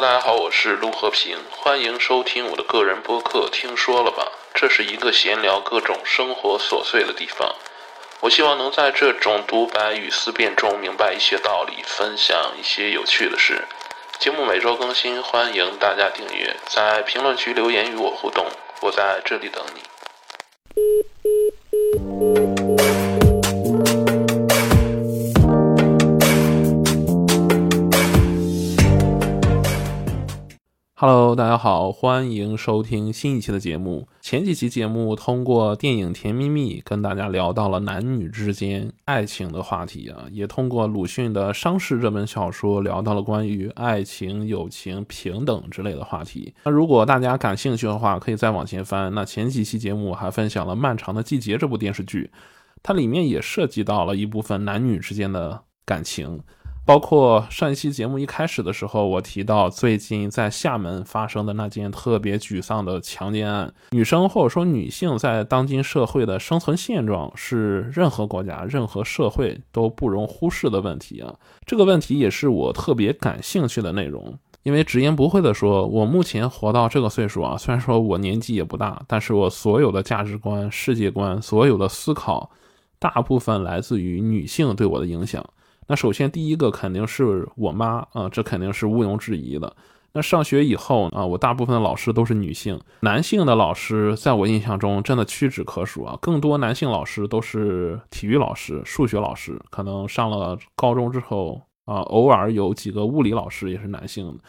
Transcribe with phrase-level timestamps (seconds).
[0.00, 3.50] 大家好，我是陆和平，欢迎收听我的个人播客。
[3.52, 4.32] 听说了吧？
[4.54, 7.54] 这是一个闲聊各种生活琐碎的地方。
[8.20, 13.66] 我希望能在这种独白与思辨中明白一些道理，分享一些有趣的事。
[14.18, 18.46] 节目每周更新，欢迎大家订阅，在评论区留言与我互动，
[18.80, 19.82] 我在这里等你。
[31.02, 34.06] Hello，大家好，欢迎收听新一期的节目。
[34.20, 46.52] 前几期节目通过电影《甜蜜蜜》跟大家聊到了男女之间爱情的话题啊，也通过鲁迅的《伤逝》这本小说聊到了关于爱情、友情、平等之类的话题。
[46.64, 49.10] 那如果大家感兴趣的话，可以再往前翻。
[49.14, 52.30] 那前几期节目还分享了《漫长的季节》这部电视剧，
[52.82, 56.42] 它里面也涉及到了一部分男女之间的感情。
[56.90, 71.32] 包括上一期节目一开始的时候，我提到最近在厦门发生的那件特别沮丧的强奸案，女生或者说女性在当今社会的生存现状是任何国家、任何社会都不容忽视的问题啊。
[71.64, 82.50] 这个问题也是我特别感兴趣的内容，因为直言不讳的说，我目前活到这个岁数啊，虽然说我年纪也不大，但是我所有的价值观、世界观、所有的思考，
[82.98, 85.48] 大部分来自于女性对我的影响。
[85.86, 89.74] 那首先第一个肯定是我妈啊，这肯定是毋庸置疑的。
[90.12, 96.18] 那上学以后啊，我大部分的老师都是女性，男性的老师在我印象中真的屈指可数啊。
[96.20, 104.42] 更多男性老师都是体育老师、数学老师，可能上了高中之后啊，偶尔有几个物理老师也是男性的。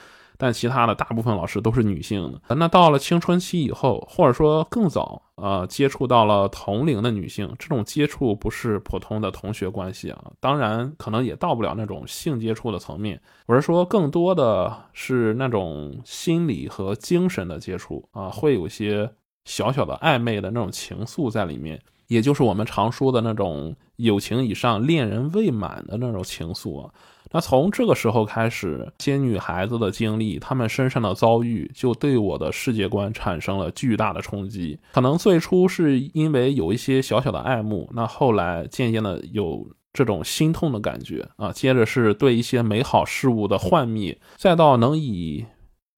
[0.44, 2.56] 但其他的大部分老师都是女性的。
[2.56, 13.22] 那到了青春期以后，或者说更早，呃，接触到了同龄的女性，这种接触不是普通的同学关系啊，当然可能也到不了那种性接触的层面。
[13.46, 19.07] 我是说，更多的是那种心理和精神的接触啊，会有些
[19.46, 26.91] 小小的暧昧的那种情愫在里面，也就是我们常说的那种友情以上、恋人未满的那种情愫啊。
[27.31, 34.78] 那从这个时候开始，些女孩子的经历，她们身上的遭遇，就对我的世界观产生了巨大的冲击。
[34.92, 45.46] 可能最初是因为有一些小小的爱慕，那后来渐渐的有这种心痛的感觉啊，接着是对一些美好事物的幻灭，再到能以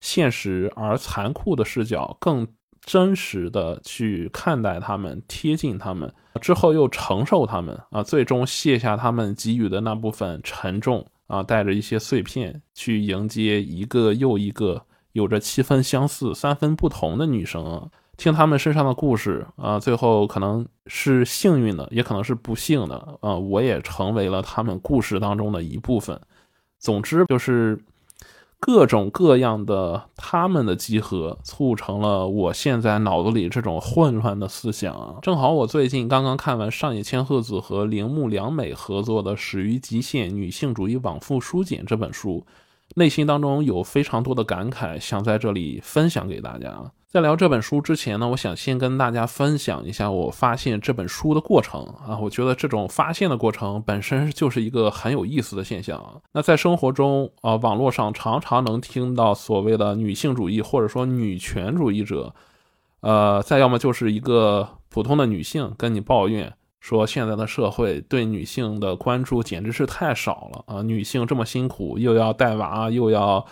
[0.01, 2.47] 现实而残酷的视角，更
[2.85, 11.07] 真实的去看待他们，贴近他们，之后又承受他们啊，最终卸下他们给予的那部分沉重。
[11.33, 26.19] 啊，带着一些碎片去迎接一个又一个有着七分相似、三分不同的女生啊，听她们身上的故事啊，最后可能是幸运的，也可能是不幸的啊，我也成为了她们故事当中的一部分。
[26.79, 27.79] 总之就是。
[28.65, 35.15] 各种各样的他们的集合，促成了我现在脑子里这种混乱的思想啊！
[35.21, 42.45] 正好我最近刚刚看完上野千鹤子和铃木良美合作的《始于极限女性主义往复书简》这本书。
[42.95, 46.91] 内心当中有非常多的感慨，想在这里分享给大家。
[47.13, 52.17] 在聊这本书之前呢，我想先跟大家分享一下我发现这本书的过程啊。
[52.17, 56.23] 我觉得这种发现的过程本身就是一个很有意思的现象。
[56.31, 62.33] 那在生活中啊，网络上常常能听到所谓的女性主义或者说女权主义者，
[63.01, 66.51] 呃，再要么就是一个普通的女性跟你抱怨。
[66.79, 70.81] 说现在的社会对女性的关注简直是太少了啊！
[70.81, 73.45] 女性这么辛苦，又要带娃，又要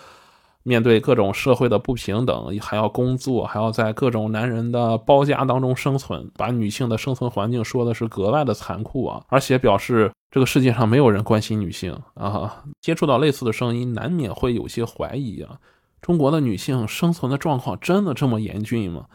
[0.64, 9.24] 面对各种社会的不平等，还要工作，还要在各种男人的包夹当中生存，把女性的生存环境说的是格外的残酷啊！
[9.30, 12.64] 而且表示这个世界上没有人关心女性啊！
[12.80, 15.58] 接触到类似的声音，难免会有些怀疑啊：
[16.02, 19.06] 中国的女性生存的状况真的这么严峻吗？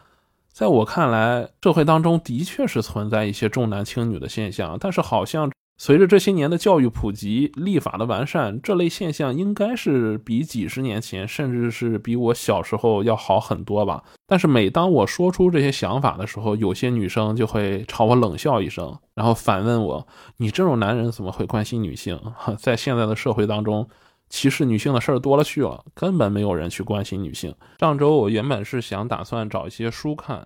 [0.51, 14.03] 在我看来，社会当中的确是存在一些重男轻女的现象，但是好像随着这些年的教育普及、立法的完善，这类现象应该是比几十年前，甚至是比我小时候要好很多吧。
[14.25, 20.07] 但是每当我说出这些想法的时候，有些女生就会朝我冷笑一声，然后反问我
[20.37, 22.19] ：“你这种男人怎么会关心女性？”
[22.57, 23.87] 在现在的社会当中。
[24.29, 27.55] 歧视女性的事儿多了去了，根本没有人去关心女性。
[27.79, 30.45] 上周我原本是想打算找一些书看，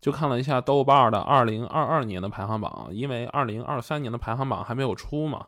[0.00, 5.46] 就看了一下豆瓣的二零二二年的排行榜，因为二零二三年的排行榜还没有出嘛。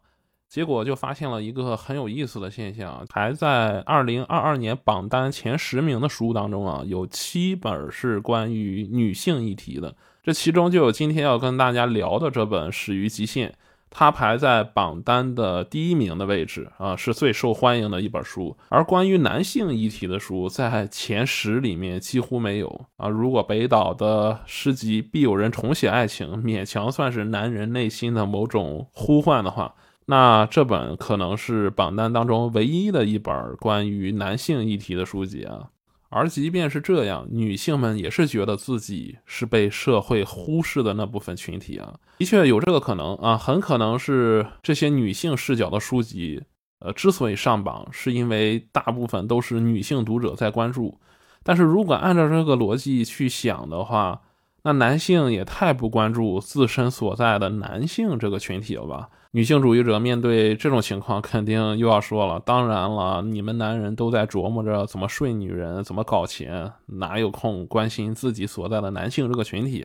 [0.49, 13.51] 结果就发现了一个很有意思的现象，排在二零二二年榜单前十名的书当中啊，有七本是关于女性议题的，这其中就有今天要跟大家聊的这本《始于极限》。
[13.91, 18.57] 它排在榜单的第一名的位置啊，是最受欢迎的一本书。
[18.69, 23.09] 而关于男性议题的书，在前十里面几乎没有啊。
[23.09, 29.75] 如果北岛的诗集《必有人重写爱情》勉强算是男人内心的某种呼唤的话，
[30.07, 35.69] 那这本可能是榜单当中唯一的一本关于男性议题的书籍啊。
[36.11, 46.43] 而即便是这样，女性们也是觉得自己是被社会忽视的那部分群体啊，的确有这个可能啊，很可能是这些女性视角的书籍，
[46.81, 50.99] 呃，之所以上榜，是因为大部分都是女性读者在关注。
[51.43, 54.23] 但是如果按照这个逻辑去想的话，
[54.63, 59.09] 那男性也太不关注自身所在的男性这个群体了吧？
[59.33, 69.85] 女性主义者面对这种情况，肯定又要说了：当然了，你们男人都在琢磨着怎么睡女人，怎么搞钱，哪有空关心自己所在的男性这个群体？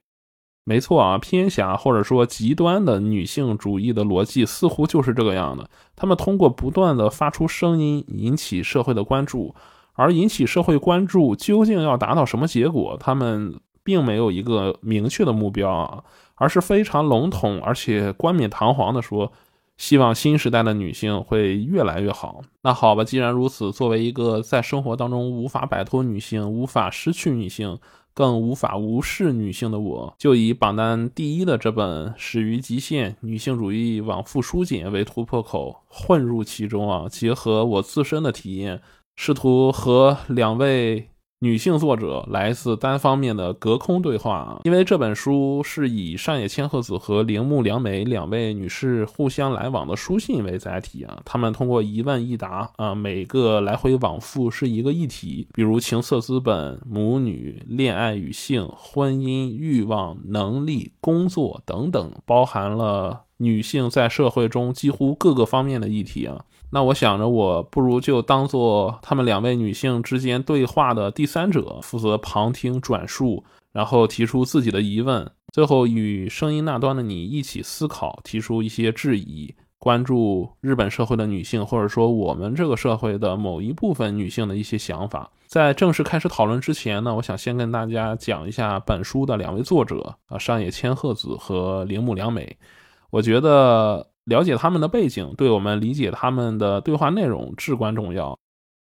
[0.64, 5.70] 没错啊，偏狭或者说极端的女性主义的逻辑似乎就是这个样的。
[5.94, 9.54] 他们通过不断的发出声音，引起社会的关注，
[9.92, 12.96] 而引起社会关注究竟要达到什么结果？
[12.98, 16.02] 他们并没有一个明确的目标啊。
[16.44, 19.32] 而是非常笼统而且冠冕堂皇的说，
[19.78, 22.42] 希望新时代的女性会越来越好。
[22.64, 27.80] 那好吧，既然如此，作为一个在生活当中无法摆脱女性、无法失去女性、
[28.14, 38.82] 更无法无视女性的我，就以榜单第一的这本《始于极限：女性主义往复书简》为突破口，混入其中啊，结合我自身的体验，
[39.16, 41.08] 试图和两位。
[41.44, 66.46] 女性作者来自单方面的隔空对话啊，因为这本书是以上野千鹤子和铃木良美两位女士互相来往的书信为载体啊，他们通过一问一答啊，每个来回往复是一个议题，比如情色资本、母女、恋爱与性、婚姻、欲望、能力、工作等等，包含了女性在社会中几乎各个方面的议题啊。
[66.74, 85.30] 那我想着，我不如就当做他们两位女性之间对话的第三者，负责旁听转述，然后提出自己的疑问，最后与声音那端的你一起思考，提出一些质疑，关注日本社会的女性，或者说我们这个社会的某一部分女性的一些想法。
[85.46, 92.58] 在正式开始讨论之前呢，我想先跟大家讲一下本书的两位作者啊，上野千鹤子和铃木良美。
[93.12, 94.08] 我觉得。
[94.26, 98.38] 了解他们的背景，对我们理解他们的对话内容至关重要。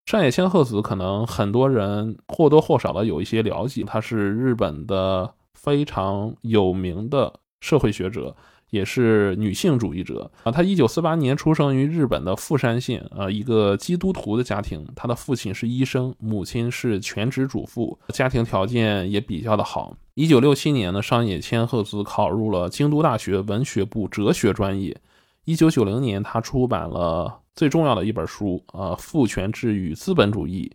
[0.05, 8.35] 山野千鹤子可能很多人或多或少的有一些了解，他是日本的非常有名的社会学者。
[8.69, 14.85] 也是女性主义者啊，她一九四八年出生于日本的富山县啊，一个基督徒的家庭。
[14.93, 19.95] 她的父亲是医生，母亲是全职主妇，家庭条件也比较的好。
[20.15, 24.97] 一九六七年呢，上野千鹤子考入了京都大学文学部哲学专业。
[25.47, 30.69] 一九九零年，他出版了最重要的一本书呃，《父权制与资本主义》。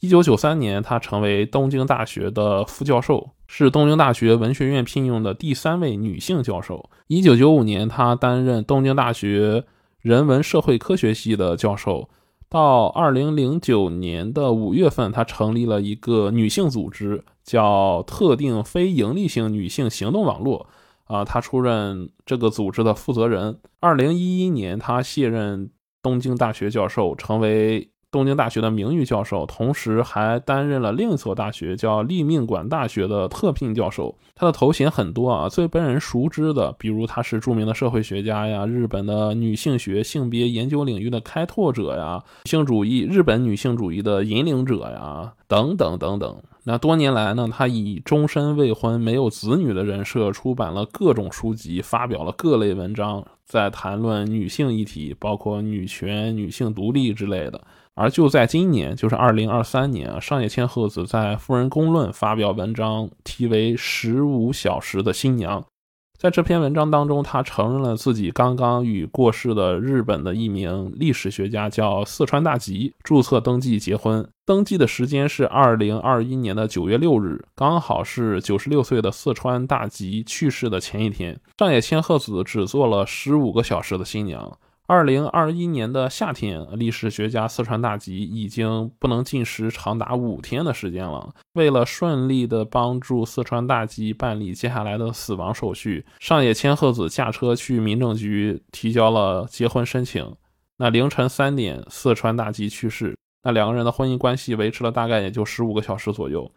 [0.00, 6.88] 一九九三年，他成为东京大学的副教授，是东京大学文学院聘用的第三位女性教授。
[7.08, 9.66] 一九九五年，他担任东京大学
[10.00, 12.08] 人文社会科学系的教授。
[12.48, 20.66] 到二零零九年的五月份，他成立了一个女性组织，叫特定非营利性女性行动网络。
[21.10, 23.58] 啊，他出任这个组织的负责人。
[23.80, 25.70] 二零一一年，他卸任
[26.02, 27.90] 东京大学教授，成为。
[28.12, 34.18] 东京大学的名誉教授，同时还担任了另一所大学叫立命馆大学的特聘教授。
[34.34, 46.36] 他的头衔很多啊，最被人熟知的，比如他是著名的社会学家呀，日本的女性学、性别研究领域的开拓者呀，性主义、日本女性主义的引领者呀，等等等等。
[46.70, 57.60] 那多年来呢，他以终身未婚、没有子女的人设，出版了各种书籍，发表了各类文章，在谈论女性议题，包括女权、女性独立之类的。
[57.94, 65.60] 而就在今年，就是二零二三年啊，上野千鹤子在《富人公论》发表文章，题为《十五小时的新娘》。
[66.20, 81.40] 在这篇文章当中，他承认了自己刚刚与过世的日本的一名历史学家叫四川大吉注册登记结婚，登记的时间是二零二一年的九月六日，刚好是九十六岁的四川大吉去世的前一天。
[81.58, 84.58] 上野千鹤子只做了十五个小时的新娘。
[84.90, 91.32] 二零二一年的夏天，历史学家四川大吉已经不能进食长达五天的时间了。
[91.52, 100.28] 为了顺利的帮助四川大吉办理接下来的死亡手续，上野千鹤子驾车去民政局提交了结婚申请。
[100.78, 103.16] 那凌晨三点，四川大吉去世。
[103.44, 106.50] 那两个人的婚姻关系维持了大概也就十五个小时左右。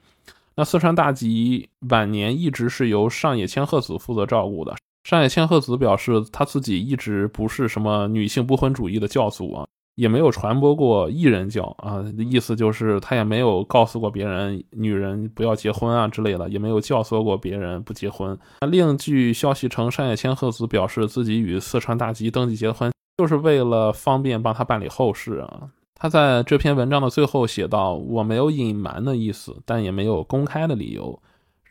[0.56, 4.76] 那四川大吉晚年一直是由上野千鹤子负责照顾的。
[5.04, 18.38] 上野千鹤子表示，他自己一直不是什么女性不婚主义的教祖啊，也没有传播过一人教啊，意思就是他也没有告诉过别人女人不要结婚啊之类的，也没有教唆过别人不结婚。
[18.70, 25.70] 另据消息称，上野千鹤子表示自己与四川大吉登记结婚，就是为了方便帮他办理后事啊。
[25.96, 31.22] 他在这篇文章的最后写道：“我没有隐瞒的意思，但也没有公开的理由。”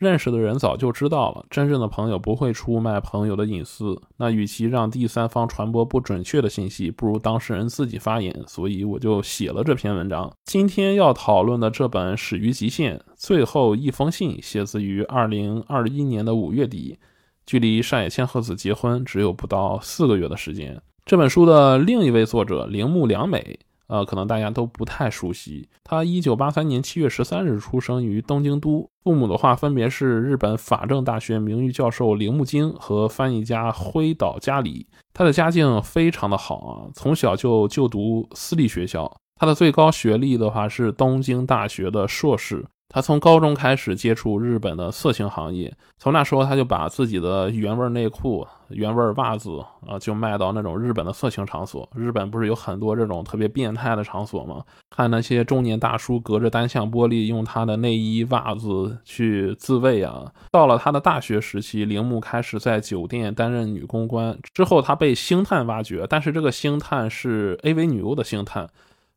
[0.03, 3.99] 认识的人早就知道了，真正的朋友不会出卖朋友的隐私。
[4.17, 8.43] 那与其让第三方传播不准确的信息，不如当事人自己发言。
[8.45, 10.31] 所以我就写了这篇文章。
[10.43, 16.99] 今天要讨论的这本《始于极限》最后一封信，写自于二零二一年的五月底，
[17.45, 20.79] 距离上野千鹤子结婚只有不到四个月的时间。
[21.05, 23.59] 这本书的另一位作者铃木良美。
[23.87, 25.67] 呃，可能大家都不太熟悉。
[25.83, 34.87] 他一九八三年七月十三日出生于东京都，父母的话分别是日本法政大学名誉教授铃木京和翻译家辉岛佳里。
[35.13, 39.11] 他的家境非常的好啊，从小就就读私立学校。
[39.35, 42.65] 他的最高学历的话是东京大学的硕士。
[42.93, 51.89] 他从高中开始接触日本的色情行业，从那时候他就把自己的原味内裤、原味袜子啊，就卖到那种日本的色情场所。
[51.95, 54.63] 日本不是有很多这种特别变态的场所吗？
[54.91, 60.31] 看那些中年大叔隔着单向玻璃用他的内衣、袜子去自慰啊。
[60.51, 68.69] 到了他的大学时期，铃木开始在酒店担任女公关，之后他被星探挖掘，但是这个星探是 AV 女优的星探。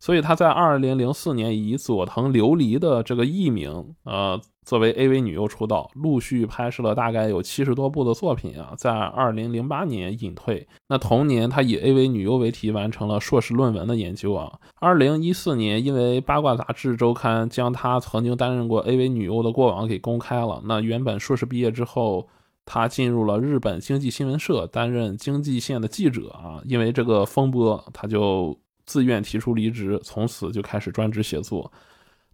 [0.06, 8.72] 所以他在二零零四年以佐藤琉璃的这个艺名，呃，作为 AV 女优出道，陆续拍摄了大概有七十多部的作品啊。
[8.78, 10.68] 在二零零八年隐退。
[10.86, 14.52] 那同年，他以 AV 女优为题完成了硕士论文的研究啊。
[14.78, 20.62] 二零一四年，因为八卦杂志周刊将他曾经担任过 AV 女优的过往给公开了。
[20.66, 22.28] 那原本硕士毕业之后，
[22.64, 26.62] 他进入了日本经济新闻社担任经济线的记者啊。
[26.64, 28.56] 因为这个风波，他就。
[28.86, 31.70] 自愿提出离职，从此就开始专职写作。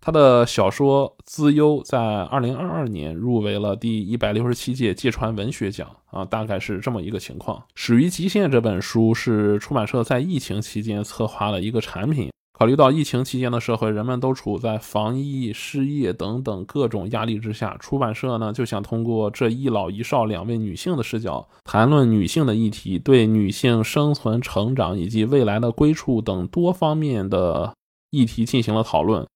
[0.05, 7.57] 他的小说《资优》在二零二二年入围了第一百六十七届芥川文学奖啊，大概是这么一个情况。
[7.77, 12.33] 《始于极限》这本书是出版社在疫情期间策划的一个产品。
[12.63, 27.75] 考虑到疫情期间的社会，人们都处在防疫、失业等等各种压力之下，出版社呢就想通过这一老一少两位女性的视角，谈论女性的议题，对女性生存、成长以及未来的归处等多方面的
[28.13, 29.27] 议题进行了讨论，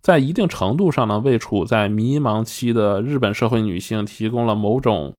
[0.00, 5.12] 在一定程度上呢，为处在迷茫期的日本社会女性提供了某种。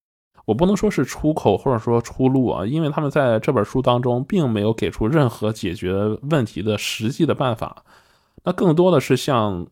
[0.51, 5.93] 我不能说是出口或者说出路啊，因为他们在这本书当中并没有给出任何解决
[6.23, 7.85] 问题的实际的办法，
[8.43, 9.65] 那更多的是像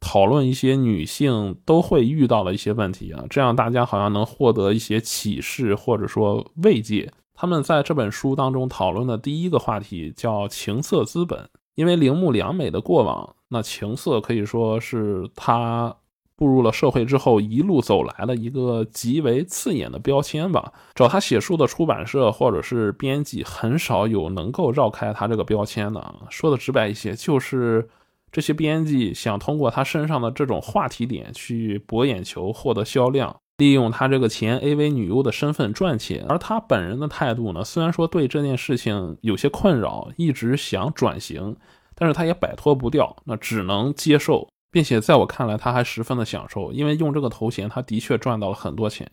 [0.00, 7.12] 讨论一些女性都会遇到的一些问题啊，这样大家好像能获得一些启示或者说慰藉。
[7.32, 15.94] 他们在这本书当中讨论的第一个话题叫情色资本，因为铃木良美的过往，那情色可以说是她。
[16.36, 20.72] 步入了社会之后，一路走来的一个极为刺眼的标签吧。
[20.94, 26.14] 找他写书的出版社或者是编辑，很少有能够绕开他这个标签的。
[26.30, 27.88] 说的直白一些，就是
[28.32, 36.26] 这些编辑想通过他身上的这种话题点去博眼球、获得销量，利用他这个前 AV 女优的身份赚钱。
[36.28, 41.56] 而他本人的态度呢，虽然说对这件事情有些困扰，一直想转型，
[41.94, 44.48] 但是他也摆脱不掉，那只能接受。
[44.74, 49.08] 并且在我看来，他还十分的享受，因为用这个头衔，他的确赚到了很多钱。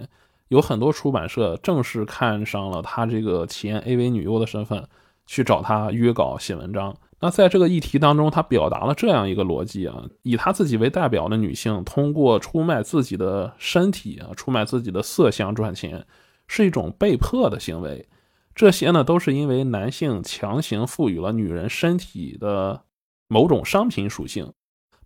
[0.47, 4.83] 有很多出版社正是看上了他这个前 AV 女优的身份，
[5.27, 6.97] 去找他约稿写文章。
[7.19, 16.03] 那在这个议题当中，他表达了这样一个逻辑啊：以他自己为代表的女性，通过出卖自己的身体啊，出卖自己的色相赚钱，
[16.47, 18.09] 是一种被迫的行为。
[18.55, 22.81] 这些呢，都是因为男性强行赋予了女人身体的
[23.27, 24.51] 某种商品属性。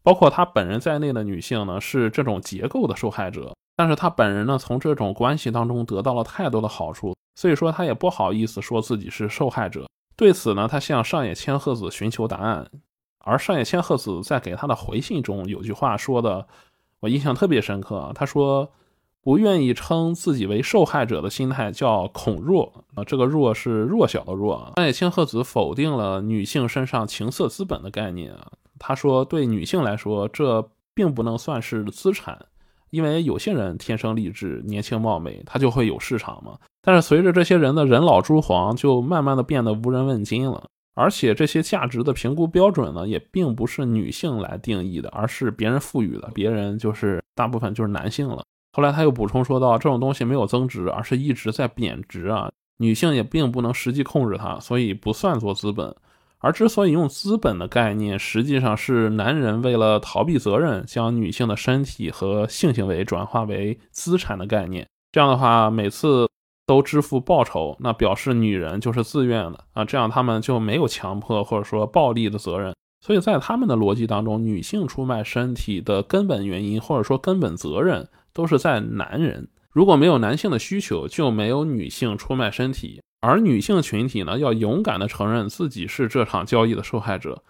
[0.06, 3.54] 包括她本人在内的女性呢，是这种结构的受害者。
[3.76, 9.88] 但是她本人呢，从这种关系当中得到了太多的好处，所以说她也不好意思说自己是受害者。
[10.16, 12.70] 对此呢，她向上野千鹤子寻求答案。
[13.28, 16.46] 而上野千鹤子在给他的回信中有句话说的，
[17.00, 18.12] 我印象特别深刻。
[18.14, 18.70] 他说
[19.20, 28.52] ：“不愿意称自己为受害者的心态叫恐弱啊，这个弱是弱小的弱。”上野千鹤子否定了女性身上情色资本的概念啊。
[28.88, 32.38] 他说：“对女性来说，这并不能算是资产，
[32.92, 36.56] 因为有些人天生丽质、年轻貌美，他就会有市场嘛。
[36.84, 40.66] 但是随着这些人的人老珠黄，就慢慢的变得无人问津了。
[40.94, 48.44] 而且这些价值的评估标准呢，也并不是女性来定义的，而是别人赋予的，别人就是大部分就是男性了。
[48.74, 52.52] 后来他又补充说到，这种东西没有增值，而是一直在贬值啊。
[52.78, 55.96] 女性也并不能实际控制它，所以不算作资本。
[56.46, 64.88] 而之所以用资本的概念，实际上是男人为了逃避责任，将女性的身体和性行为转化为资产的概念。
[65.12, 66.30] 这样的话，每次
[66.68, 72.76] 都支付报酬，那表示女人就是自愿的啊，这样他们就没有强迫或者说暴力的责任。
[73.04, 79.48] 所以在他们的逻辑当中，女性出卖身体的根本原因或者说根本责任都是在男人。
[79.72, 83.02] 如果没有男性的需求，就没有女性出卖身体。
[83.26, 87.44] 而女性群体呢，要勇敢地承认自己是这场交易的受害者。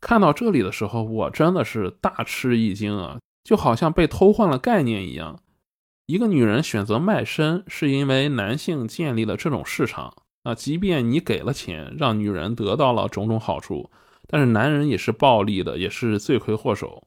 [0.00, 5.40] 看到这里的时候，我真的是大吃一惊啊，就好像被偷换了概念一样。
[6.06, 10.14] 一个女人选择卖身，是因为男性建立了这种市场。
[10.44, 13.90] 啊，即便你给了钱，让女人得到了种种好处，
[14.26, 17.02] 但是男人也是暴力的，也是罪魁祸首。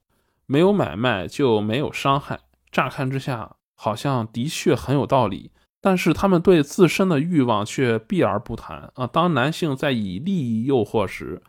[0.46, 2.42] 没有买卖就没有伤害。
[2.72, 5.52] 乍看之下，好像的确很有道理。
[5.82, 9.08] 但是他们对自身的欲望却避而不谈啊！
[9.08, 11.42] 当男性在以利益诱惑时，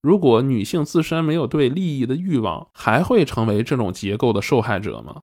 [0.00, 5.20] 如果女性自身没有对利益的欲望，还会成为这种结构的受害者吗？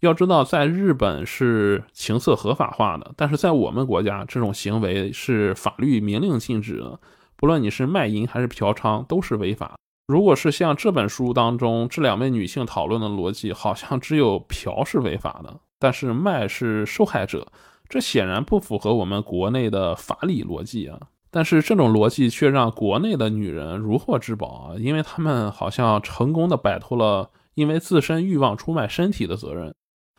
[0.00, 7.00] 要知道，在日本是情色合法化的，但是在我们国家，这种行为是法律明令禁止的。
[7.36, 9.76] 不论你是卖淫还是嫖娼，都是违法。
[10.06, 17.46] 如果是像这本书当中这两位女性讨论的逻辑，好像只有嫖是违法的，但是卖是受害者。
[17.94, 21.00] 这显然不符合我们国内的法理逻辑啊！
[21.30, 29.72] 但是这种逻辑却让国内的女人如获至宝啊，因为她们好像成功的摆脱了因为自身欲望出卖身体的责任。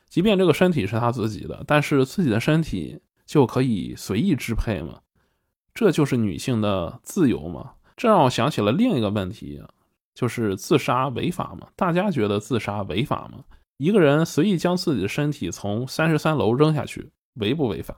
[0.07, 4.99] 即便这个身体是她自己的，但是自己的身体就可以随意支配吗？
[5.73, 7.73] 这就是女性的自由吗？
[7.97, 9.61] 这让我想起了另一个问题，
[10.13, 11.67] 就是自杀违法吗？
[11.75, 13.43] 大家觉得自杀违法吗？
[13.75, 17.11] 一个人随意将自己的身体从三十三楼扔下去。
[17.35, 17.95] 违不违法？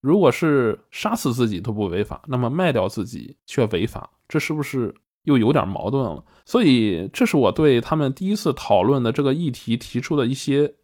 [0.00, 6.24] 如果是杀死自己都不违法，那么卖掉自己却违法，这是不是又有点矛盾了？
[6.46, 10.74] 所以，这是我对他们第一次讨论的这个议题提出的一些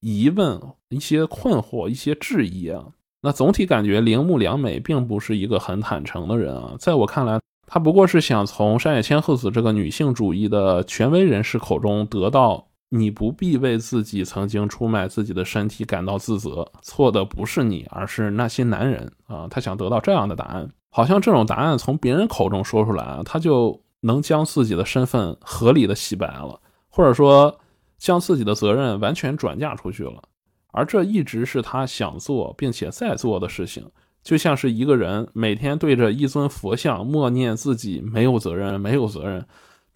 [0.00, 2.86] 疑问、一些困惑、一些质疑啊。
[3.22, 12.67] 那总体感觉铃木良美并不是一个很坦诚的人啊，在我看来，他不过是想从山野千鹤子这个女性主义的权威人士口中得到。
[12.90, 19.46] 你不必为自己曾经出卖自己的身体感到自责，错的不是你，而是那些男人啊！
[19.50, 27.58] 他想得到这样的答案，好像这种答案从别人口中说出来啊，他就能将自己的身份合理的洗白了，或者说
[27.98, 30.22] 将自己的责任完全转嫁出去了。
[30.70, 33.84] 而这一直是他想做并且在做的事情，
[34.22, 39.44] 就像是一个人每天对着一尊佛像默念自己没有责任，没有责任。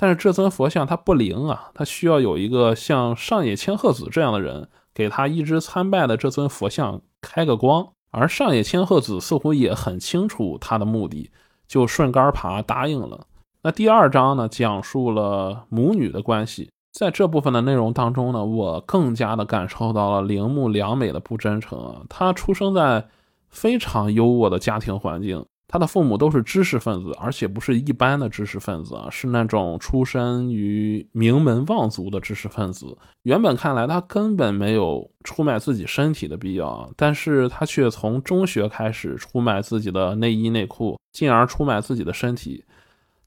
[0.03, 7.87] 但是这尊佛像它不灵啊，它需要有一个像上野千鹤子这样的人给他一直参拜的这尊佛像开个光。
[8.11, 11.31] 而上野千鹤子似乎也很清楚他的目的，
[11.69, 13.29] 就顺杆爬答应了。
[13.63, 16.69] 那第二章呢，讲述了母女的关系。
[16.93, 22.03] 在这部分的内容当中呢，我更加的感受到了铃木良美的不真诚啊。
[22.09, 23.07] 她出生在
[23.51, 25.47] 非常优渥的家庭环境。
[25.73, 32.95] 他的父母都是知识分子，而且不是一般的知识分子啊，是那种出身于名门望族的知识分子。
[33.23, 42.63] 原本看来他根本没有出卖自己身体的必要，但是他却从中学开始出卖自己的内衣内裤，进而出卖自己的身体。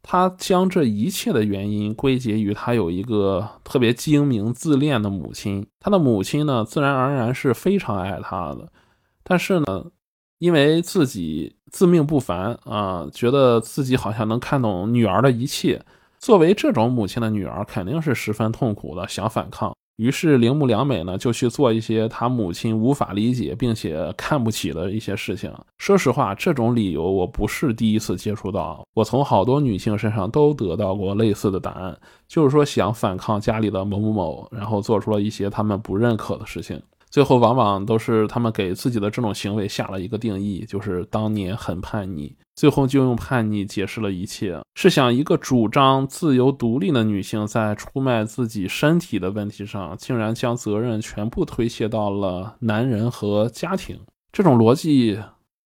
[0.03, 5.65] 他将这一切的原因归结于他有一个特别精明自恋的母亲。
[5.79, 8.71] 他的母亲呢，自然而然是非常爱他的，
[9.23, 9.85] 但是呢。
[10.39, 15.81] 因为自己自命不凡啊，觉得自己好像能看懂女儿的一切。
[16.19, 19.73] 作为这种母亲的女儿，肯定是十分痛苦的，想反抗。
[19.97, 25.49] 于是铃木良美呢，就去做一些她母亲无法理解并且看不起的一些事情。
[25.77, 36.81] 说实话，这种理由我不是第一次接触到，我从好多女性身上都得到过类似的答案，就是说想反抗家里的某某某，然后做出了一些他们不认可的事情。
[37.15, 44.59] 最后往往都是他们给自己的这种行为下了一个定义，就是当年很叛逆，最后就用叛逆解释了一切。
[44.73, 53.97] 试想，一个主张自由独立的女性，在出卖自己身体的问题上，竟然将责任全部推卸到了男人和家庭，
[54.33, 55.17] 这种逻辑，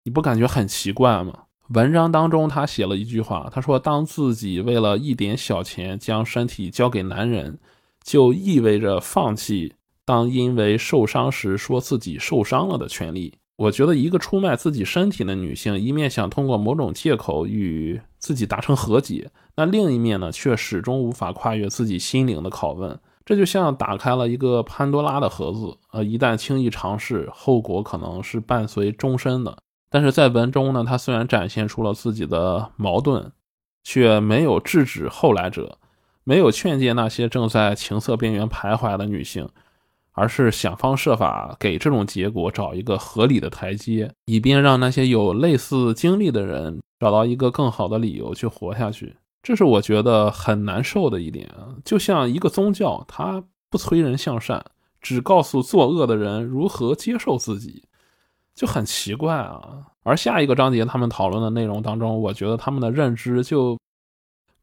[0.04, 1.34] 你不感觉很奇怪吗？
[1.70, 7.58] 文章当中他写了一句话，他说：“当自己为了一点小钱将身体交给男人，
[8.04, 9.76] 就意味着放弃。”
[10.10, 23.00] 当因为受伤时说自己受伤了的权利，我觉得一个出卖自己身体的女性，一面想通过某种借口与自己达成和解，那另一面呢，却始终无法跨越自己心灵的拷问。
[23.24, 29.60] 这就像打开了一个潘多拉的盒子，呃，一旦轻易尝试，后果可能是伴随终身的。
[29.92, 33.32] 但是在文中呢，他虽然展现出了自己的矛盾，
[33.84, 35.78] 却没有制止后来者，
[36.24, 39.48] 没有劝诫那些正在情色边缘徘徊的女性。
[40.20, 49.16] 而是想方设法给这种结果找一个合理的台阶，以便让那些有类似经历的人找到一个更好的理由去活下去。
[49.42, 51.72] 这是我觉得很难受的一点啊！
[51.86, 54.62] 就像一个宗教，它不催人向善，
[55.00, 57.86] 只告诉作恶的人如何接受自己，
[58.54, 59.62] 就很奇怪啊。
[60.04, 63.80] 而下一个章节他们讨论的内容当中，我觉得他们的认知就。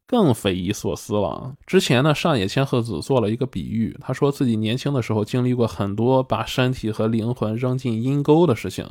[0.07, 1.53] 更匪夷所思了。
[1.65, 8.89] 之前呢，上野千鹤子做了一个比喻，他说自己年轻的时候经历过很多把身体和灵魂扔进阴沟的事情。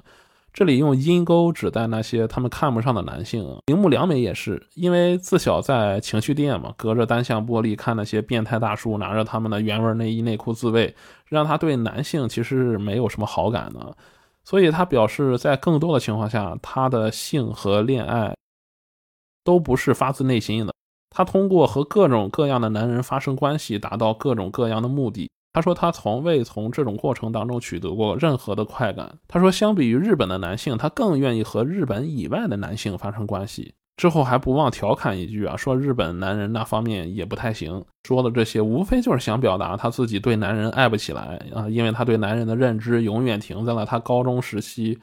[0.53, 3.47] 这里用阴沟指代那些他们看不上的男性。
[3.67, 10.95] 铃木良美也是，因为自小在情趣店嘛，隔着单向玻璃看那些变态大叔拿着他们的原味内衣内裤自慰，
[11.27, 13.95] 让他对男性其实没有什么好感的。
[14.45, 18.35] 所以他表示，在更多的情况下，他的性和恋爱
[19.45, 20.73] 都不是发自内心的。
[21.17, 25.31] 他通过和各种各样的男人发生关系，达到各种各样的目的。
[25.55, 29.17] 他说他从未从这种过程当中取得过任何的快感。
[29.27, 33.73] 他说，相比于日本的男性，他更愿意和日本以外的男性发生关系。
[33.97, 37.83] 之后还不忘调侃一句啊，说日本男人那方面也不太行。
[38.07, 44.99] 说的这些无非就是想表达他自己对男人爱不起来啊，因为他对男人的认知永远停在了他高中时期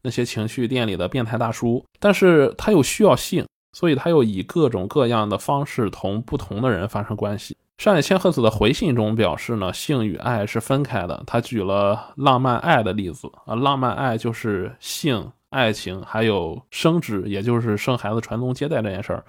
[0.00, 1.84] 那些情趣店里的变态大叔。
[2.00, 3.44] 但是他又需要性。
[3.78, 7.56] 所以他又以各种各样的方式同不同的人发生关系。
[7.76, 11.22] 上野千鹤子的回信中表示呢，性与爱是分开的。
[11.28, 19.24] 他举了浪漫爱的例子啊，浪漫爱就是性、爱情还有生殖，也就是生孩子、传宗接代这件事儿，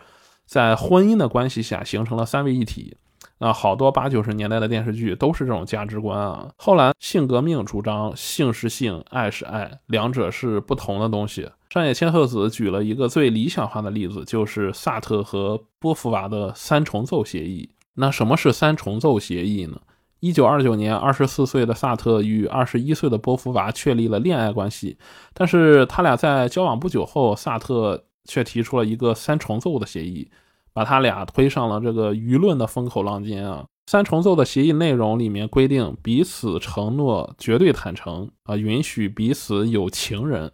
[0.48, 2.98] 在婚姻的关系下形成了三位一体。
[3.38, 6.50] 那好多八九十年代的电视剧都是这种价值观啊。
[6.58, 11.48] 后来性革命主张性是性，爱是爱，两者是不同的东西。
[11.70, 17.70] 上野千鹤子举了一个最理想化的例子，就是萨特和波伏娃的三重奏协议。
[17.94, 19.80] 那什么是三重奏协议呢？
[20.20, 24.98] 一九二九年，二十四岁的萨特与二十一岁的波伏娃确立了恋爱关系，
[25.34, 30.30] 但是他俩在交往不久后，萨特却提出了一个三重奏的协议。
[30.72, 33.66] 把他俩推上了这个舆论的风口浪尖啊！
[33.88, 40.50] 三重奏的协议内容里面规定，彼此承诺绝对坦诚啊，允许彼此有情人，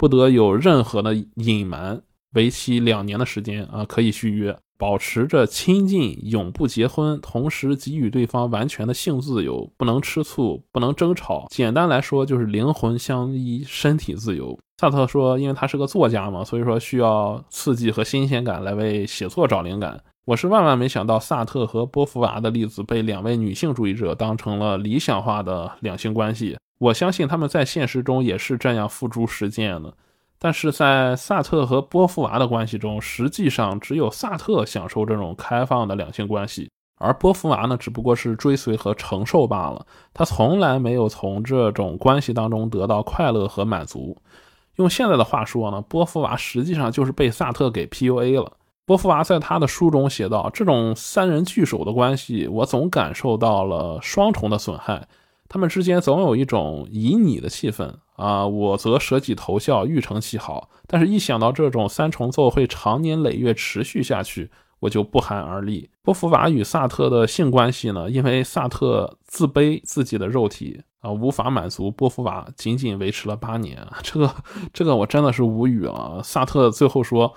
[0.00, 2.00] 不得有任何的隐瞒，
[2.32, 4.56] 为期两年的时间啊，可以续约。
[4.78, 11.46] 保持着亲近，永不结婚，同时给予对方完全的性自由，不能吃醋，不能争吵。
[11.50, 14.58] 简单来说，就是灵魂相依，身体自由。
[14.78, 20.02] 萨特说，因为他是个作家嘛，所以说需要刺激和新鲜感来为写作找灵感。
[20.24, 26.56] 我是万万没想到，萨特和波伏娃的例子被两位女性主义者当成了理想化的两性关系。
[26.80, 29.92] 我相信他们在现实中也是这样付诸实践的。
[30.38, 39.86] 但是在萨特和波伏娃的关系中，实际上只有萨特享受这种开放的两性关系，而波伏娃呢，只不过是追随和承受罢了。
[40.14, 44.16] 他从来没有从这种关系当中得到快乐和满足。
[44.76, 48.50] 用现在的话说呢，波伏娃实际上就是被萨特给 PUA 了。
[48.86, 55.06] 波伏娃在他的书中写道：“这种三人聚首的关系，我总感受到了双重的损害。
[55.50, 60.68] 他们之间总有一种以你的气氛。”啊，我则舍己投效，欲成其好。
[60.86, 65.88] 但是，一想到这种三重奏会长年累月持续下去，我就不寒而栗。
[66.02, 68.10] 波伏娃与萨特的性关系呢？
[68.10, 73.78] 因为萨特自卑自己的肉体啊，无法满足波伏娃，仅仅维持了八年。
[74.04, 74.34] 这个，
[74.74, 76.20] 这个我真的是无语了。
[76.22, 77.32] 萨特最后说：“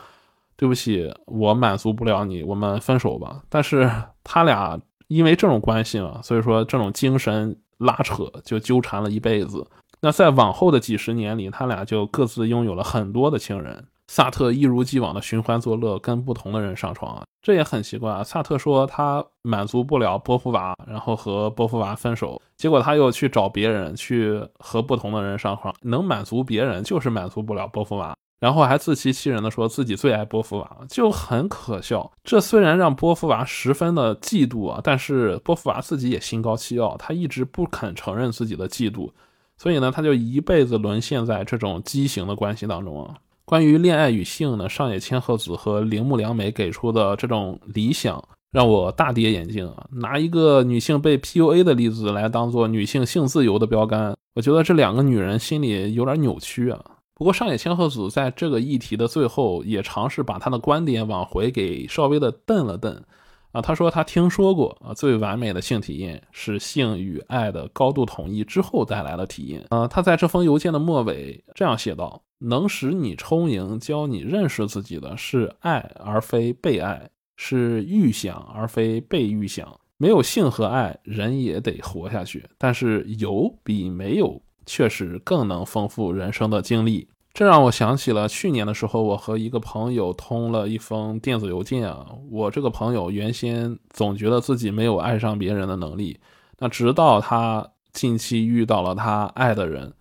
[0.58, 3.90] 对不起，我满足不了你，我们分手吧。”但是
[4.22, 9.66] 他俩因为这种关系嘛，所以说这种精神拉扯就纠缠了一辈子。
[10.02, 13.86] 那在往后的几十年里，他俩就各自拥有了很多的情人。
[14.08, 18.22] 萨特一如既往的寻欢作乐，跟不同的人上床，这也很奇怪啊。
[18.22, 32.12] 萨特说他满足不了波伏娃，然后和波伏娃分手，结果他又去找别人，去和不同的人上床，能满足别人，就是满足不了波伏娃，然后还自欺欺人的说自己最爱波伏娃，就很可笑。
[32.26, 39.10] 这虽然让波伏娃十分的嫉妒啊，但是波伏娃自己也心高气傲，他一直不肯承认自己的嫉妒。
[39.56, 43.16] 所以呢，他就一辈子沦陷在这种畸形的关系当中啊。
[43.46, 49.88] 关于恋爱与性呢，上野千鹤子和铃木良美给出的这种理想，让我大跌眼镜啊！
[49.90, 56.82] 拿一个女性被 PUA 的例子来当做女性性自由的标杆，我觉得这两个女人心里有点扭曲啊。
[57.16, 63.04] 不过上野千鹤子在这个议题的最后，也尝试把她的观点往回给稍微的蹬了蹬。
[63.52, 69.64] 啊，他说他听说过啊，最完美的性体验是性与爱的高度统一之后带来的体验。
[69.70, 79.80] 呃，他在这封邮件的末尾这样写道：“能使你充盈、教你认识自己的是爱而非被爱，是预想而非被预想。
[79.98, 82.44] 没有性和爱，人也得活下去。
[82.58, 92.06] 但是有比没有确实更能丰富人生的经历。”这让我想起了去年的时候，我和一个朋友通了一封电子邮件啊。
[92.30, 96.20] 我这个朋友原先总觉得自己没有爱上别人的能力，
[96.60, 99.92] 那直到他近期遇到了他爱的人，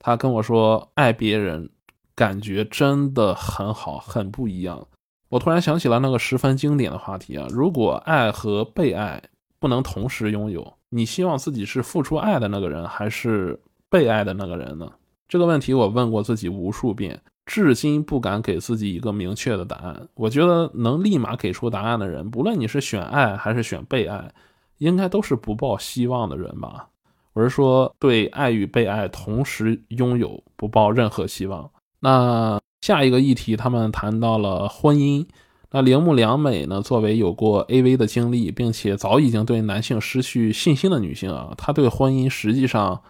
[0.00, 1.70] 他跟我说，爱别人
[2.16, 4.84] 感觉真的很好，很不一样。
[5.28, 9.22] 我突然想起了那个十分经典的话题啊，如果爱和被爱
[9.60, 13.60] 不能同时拥有，你希望自己是付出爱的那个人，还是
[13.94, 14.90] 被爱的那个人呢？
[15.28, 20.08] 这个问题我问过自己无数遍，至今不敢给自己一个明确的答案。
[20.14, 24.32] 我觉得能立马给出答案的人，不论你是选爱还是选被爱，
[24.78, 26.88] 应该都是不抱希望的人吧？
[27.34, 31.70] 我是说，对爱与被爱同时拥有，不抱任何希望。
[32.00, 35.24] 那下一个议题，他们谈到了婚姻。
[35.70, 36.82] 那铃木良美呢？
[36.82, 43.00] 作为有过 AV 的经历，并且早已经对男性失去信心的女性啊，她对婚姻实际上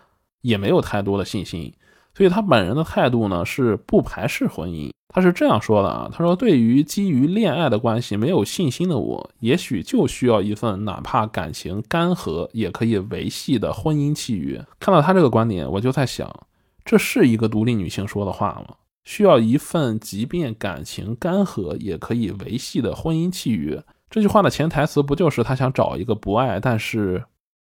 [0.44, 1.74] 也没有太多的信心。
[2.14, 14.64] 所以他本人的态度呢是不排斥婚姻，他是这样说的啊，他说对于基于恋爱的关系没有信心的我，也许就需要一份哪怕感情干涸也可以维系的婚姻契约。
[14.78, 16.46] 看到他这个观点，我就在想，
[16.84, 18.76] 这是一个独立女性说的话吗？
[19.04, 23.82] 需要一份即便感情干涸也可以维系的婚姻契约？
[24.08, 27.24] 这句话的潜台词不就是他想找一个不爱但是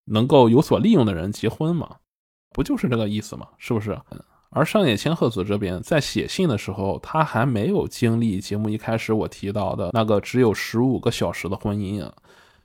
[0.05, 1.96] 能够有所利用的人结婚吗？
[2.57, 3.47] 不就是这个意思吗？
[3.59, 3.95] 是不是？
[4.49, 12.11] 而上野千鹤子这边在写信的时候，他还没有经历节目一开始我提到的那个只有十五个小时的婚姻啊，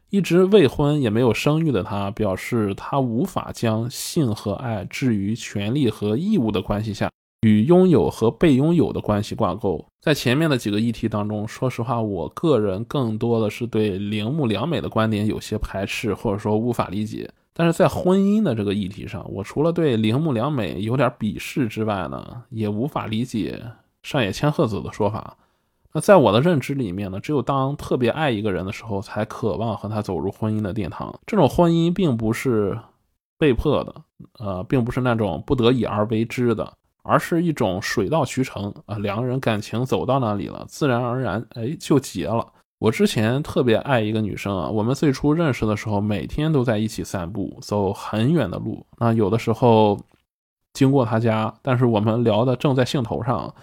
[0.10, 9.86] 一直未婚也没有生育的他，表示他无法将性和爱置于权利和义务的关系下，与拥有和被拥有的关系挂钩。
[10.00, 17.30] 在前面的几个议题当中，说实话，我个人更多的是对铃木良美的观点有些排斥，或者说无法理解。
[17.54, 23.62] 但是在婚姻的这个议题上，我除了对铃木良美有点鄙视之外呢，也无法理解
[24.04, 25.38] 上野千鹤子的说法。
[25.94, 31.14] 那在我的认知里面呢，只有当特别爱一个人的时候，才渴望和他走入婚姻的殿堂。
[31.26, 32.80] 这种婚姻并不是
[33.38, 33.96] 被迫的，
[34.40, 42.48] 呃，并不是那种不得已而为之的，而是一种水到渠成啊，两个人感情走到那里了，自然而然，哎，就结了。
[42.82, 48.84] 我之前特别爱一个女生啊，我们最初认识的时候，每天都在一起散步，走很远的路。
[48.98, 50.00] 那有的时候
[50.74, 53.54] 经过她家，但是我们聊的正在兴头上，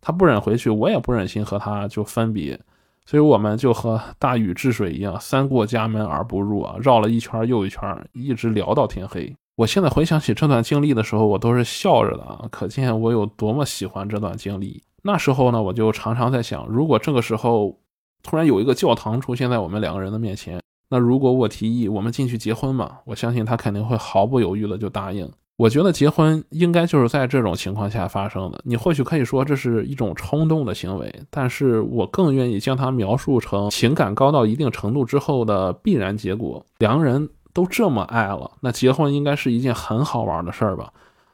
[0.00, 2.58] 她不忍回去，我也不忍心和她就分别，
[3.04, 9.36] 所以我们就和大禹治水一样，三过家门而不入啊，绕了一圈又一圈，一直聊到天黑。
[9.56, 14.82] 我现在回想起这段经历的时候，我都是笑着的啊，可见我有多么喜欢这段经历。
[15.02, 17.76] 那时候呢，我就常常在想，如果这个时候。
[18.22, 25.28] 突然有一个教堂出现在我们两个人的面前，那如果我提议我们进去结婚嘛，我相信他肯定会毫不犹豫的就答应。
[25.56, 28.60] 我觉得结婚应该就是在这种情况下发生的。
[28.64, 36.64] 你或许可以说这是一种冲动的行为，但是我更愿意将它描述成情感高到一定程度之后的必然结果。
[36.78, 40.92] 两个人都这么爱了，那结婚应该是一件很好玩的事儿吧？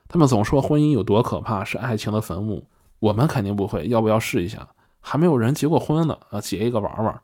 [0.08, 2.64] 他们总说婚姻有多可怕，是爱情的坟墓。
[2.98, 4.66] 我们肯定不会，要不要试一下？
[5.08, 7.18] 还没有人结过婚呢，啊，结一个玩玩，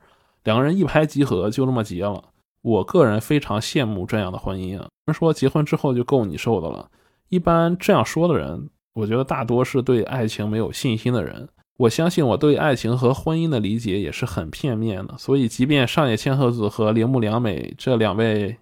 [0.44, 2.24] 两个人一拍即合，就这么结了。
[2.62, 4.88] 我个人非常羡慕这样的婚姻啊。
[5.04, 6.88] 人说结婚之后就够你受的了，
[7.28, 11.46] 一般这样说的人，我觉得大多是对爱情没有信心的人。
[11.76, 18.56] 我相信我对爱情和婚姻的理解也是很片面的，所以即便上野千鹤子和铃木良美这两位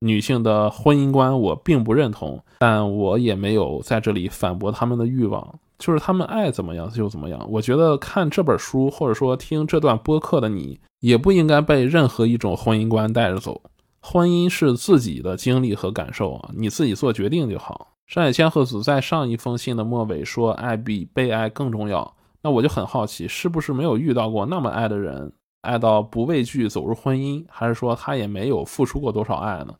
[0.00, 5.56] 女性的婚姻观我并不认同，但我也没有在这里反驳他们的欲望。
[5.78, 7.46] 就是他们爱怎么样就怎么样。
[7.50, 13.60] 我觉得看这本书或者说听这段播客的你，也不应该被任何一种婚姻观带着走。
[14.00, 17.88] 婚姻是自己的经历和感受啊，你自己做决定就好。
[18.06, 29.74] 山野千鹤子在上一封信的末尾说：“爱比被爱更重要。”那我就很好奇，是不是没有遇到过那么爱的人，爱到不畏惧走入婚姻，还是说他也没有付出过多少爱呢？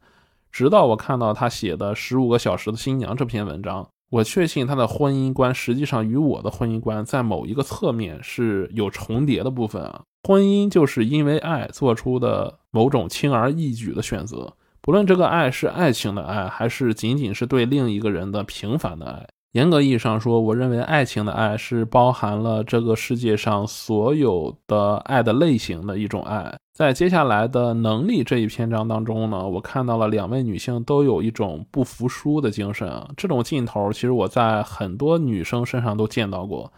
[0.51, 3.89] 直到我看到他写的《十五个小时的新娘》这篇文章。
[4.11, 10.03] 我确信他的婚姻观实际上与我的婚姻观在某一个侧面是有重叠的部分啊。
[10.23, 19.29] 婚姻就是因为爱做出的某种轻而易举的选择，不论这个爱是爱情的爱，还是仅仅是对另一个人的平凡的爱。
[19.57, 26.55] 严格意义上说，我认为爱情的爱是包含了这个世界上所有的爱的类型的一种爱。
[26.75, 33.03] 在接下来的能力这一篇章当中呢，我看到了两位女性都有一种不服输的精神。
[33.16, 36.71] 这种劲头，其实我在很多女生身上都见到过。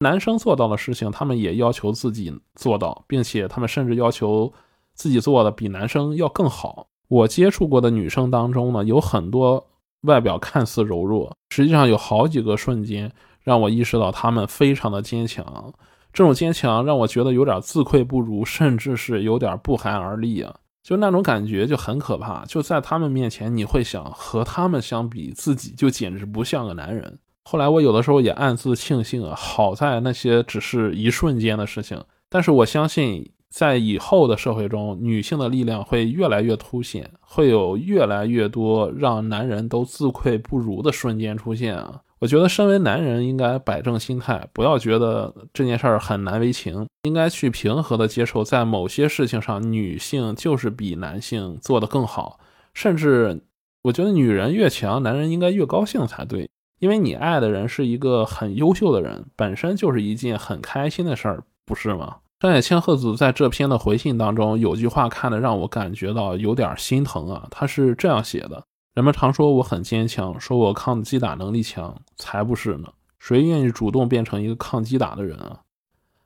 [0.00, 4.52] 男生做到的事情，他们也要求自己做到，并且他们甚至要求
[4.92, 6.88] 自己做的比男生要更好。
[7.08, 9.66] 我接触过的女生当中呢，有很多
[10.06, 15.72] 外表看似柔弱，实际上有好几个瞬间让我意识到他们非常的坚强。
[16.12, 20.54] 这种坚强让我觉得有点自愧不如，甚至是有点不寒而栗啊！
[20.82, 22.42] 就那种感觉就很可怕。
[22.46, 27.18] 就在他们面前，你会想和他们相比，自己就简直不像个男人。
[27.44, 32.02] 后来我有的时候也暗自庆幸啊，好在那些只是一瞬间的事情。
[32.30, 42.02] 但是我相信，在以后的社会中，女性的力量会越来越凸显，会有越来越多让男人都自愧不如的瞬间出现啊！
[42.18, 52.40] 我觉得，身为男人应该摆正心态，不要觉得这件事儿很难为情，应该去平和的接受，在某些事情上，女性就是比男性做得更好。
[52.72, 53.42] 甚至，
[53.82, 62.16] 我觉得女人越强，男人应该越高兴才对，因为你爱的人是一个很优秀的人，本身就是一件很开心的事儿，不是吗？
[62.38, 68.62] 山野千鹤子在这篇的回信当中有句话，看得让我感觉到有点心疼啊，他是这样写的。
[68.92, 72.92] 人们常说我很坚强，说我抗击打能力强，才不是呢！
[73.18, 75.60] 谁愿意主动变成一个抗击打的人啊？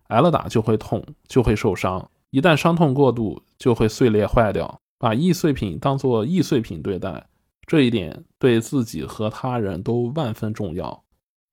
[0.09, 4.81] 挨了打就会痛，就会受伤，一旦伤痛过度，就会碎裂坏掉。
[4.99, 7.29] 把易碎品当作易碎品对待，
[7.68, 11.05] 这一点对自己和他人都万分重要。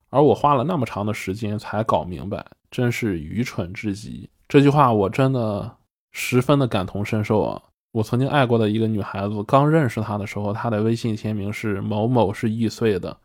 [0.10, 4.32] 而我花了那么长的时间才搞明白，真是愚蠢至极。
[4.48, 5.78] 这句话我真的
[6.12, 7.62] 十分的感同身受啊！
[7.92, 13.18] 我曾经爱过的一个女孩子，刚认识她的时候，她的微信签名是某某是易碎的，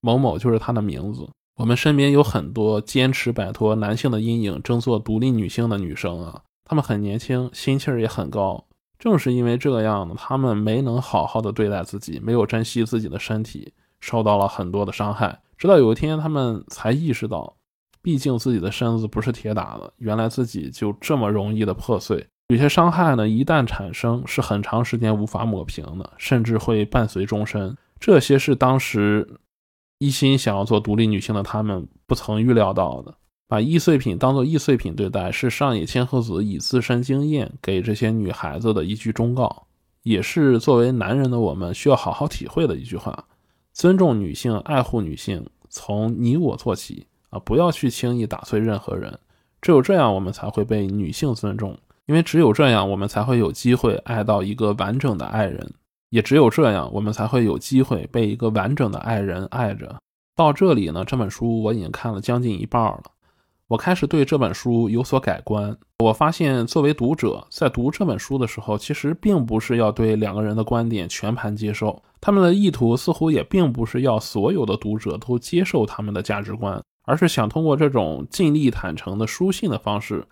[0.00, 1.28] 某某就是她的名字。
[1.56, 8.64] 我们身边有很多坚持摆脱男性的阴影，争做独立女性的女生啊，她们很年轻，心气儿也很高。
[9.00, 15.40] 正是因为这样，她们没能好好的对待自己，没有珍惜自己的身体，受到了很多的伤害。
[15.56, 17.56] 直到有一天，她们才意识到，
[18.08, 22.26] 毕竟自己的身子不是铁打的，原来自己就这么容易的破碎。
[22.48, 27.76] 有些伤害呢，一旦产生，是很长时间无法抹平的，甚至会伴随终身。
[28.00, 29.28] 这些是当时
[29.98, 33.14] 一心想要做独立女性的她们不曾预料到的。
[33.46, 39.66] 把易碎品当做易碎品对待，是上野千鹤子以自身经验给这些女孩子的一句忠告，
[40.02, 43.26] 也是作为男人的我们需要好好体会的一句话：
[43.74, 47.38] 尊重女性，爱护女性，从你我做起啊！
[47.38, 49.18] 不要去轻易打碎任何人，
[49.60, 51.78] 只有这样，我们才会被女性尊重。
[52.06, 55.66] 因为只有这样，我们才会有机会爱到一个完整的爱人；
[56.08, 59.96] 也只有这样，我们才会有机会被一个完整的爱人爱着。
[60.34, 63.02] 到这里呢，这本书我已经看了将近一半了，
[63.66, 65.76] 我开始对这本书有所改观。
[65.98, 80.24] 我发现，作为读者，在读这本书的时候，其实并不是要对两个人的观点全盘接受，他们的意图似乎也并不是要所有的读者都接受他们的价值观，而是想通过这种尽力坦诚的书信的方式。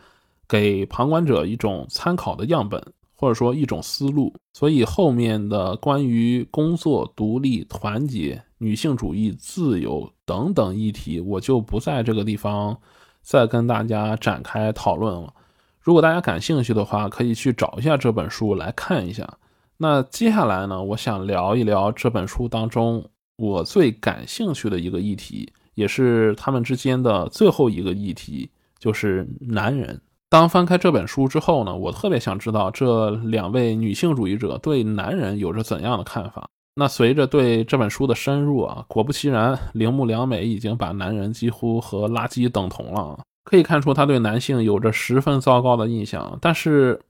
[0.49, 2.81] 给旁观者一种参考的样本，
[3.17, 4.33] 或者说一种思路。
[4.53, 12.79] 所以后面的关于工作、独立、团结、女性主义、自由等等议题，我就不在这个地方
[13.23, 15.35] 再跟大家展开讨论了。
[15.81, 19.39] 如果大家感兴趣的话，可以去找一下这本书来看一下。
[19.79, 23.05] 那接下来呢，我想聊一聊这本书当中
[23.37, 30.01] 我最感兴趣的一个议题，也是他们之间的最后一个议题，就是男人。
[30.29, 36.49] 当翻开这本书之后呢，我特别想知道这两位女性主义者对男人有着怎样的看法。
[36.75, 43.19] 那随着对这本书的深入啊，果不其然，铃木良美已经把男人几乎和垃圾等同了。
[43.45, 46.37] 可以看出，他对男性有着十分糟糕的印象。
[46.41, 47.01] 但是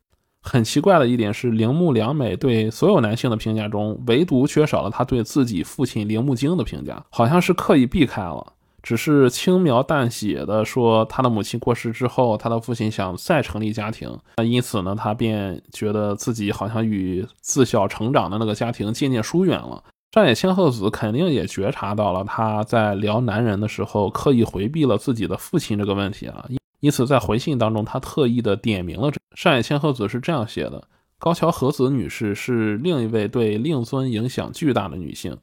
[0.42, 8.52] 很奇怪的一点是，铃木良美对所有男性的评价中，唯独缺少了他对自己父亲铃木京的评价，好像是刻意避开了。
[8.86, 19.82] 只是轻描淡写的说，他的母亲过世之后，他的父亲想再成立家庭，那因此呢，他便觉得自己好像与自小成长的那个家庭渐渐疏远了。
[20.12, 26.46] 上野千鹤子肯定也觉察到了他在聊男人的时候刻意回避了自己的父亲这个问题啊，
[26.78, 30.86] 因此在回信当中，他特意的点明了这上野千鹤子是这样写的：
[31.18, 35.36] 高桥和子女士是另一位对令尊影响巨大的女性，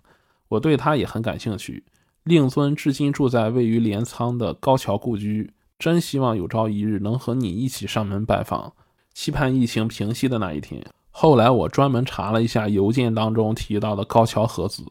[0.47, 1.83] 我对她也很感兴趣。
[2.23, 8.73] 令尊至今住在位于镰仓的高桥故居，真希望有朝一日能和你一起上门拜访，
[9.13, 10.81] 期盼疫情平息的那一天。
[11.11, 14.83] 后来我专门查了一下邮件当中提到的高桥和子，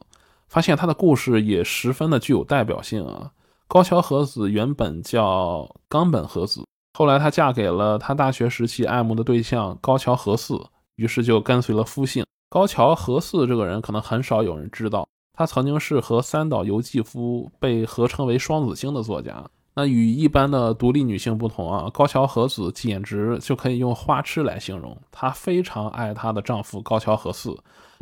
[0.47, 3.31] 发现他的故事也十分的具有代表性啊。
[3.67, 6.63] 高桥和子原本叫冈本和子，
[6.93, 10.63] 后来她嫁给了她大学时期爱慕的对象高桥和嗣，
[10.95, 12.23] 于是就跟随了夫姓。
[12.49, 19.43] 高桥和嗣这个人可能很少有人知道，他曾经是和三岛由纪夫被合称为双子星的作家。
[19.75, 24.95] 那与一般的独立女性不同啊，高桥和子简直就可以用花痴来形容。
[25.11, 27.57] 她非常爱她的丈夫高桥和嗣。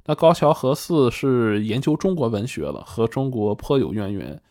[0.05, 4.41] 那高桥和嗣是研究中国文学的，和中国颇有渊源。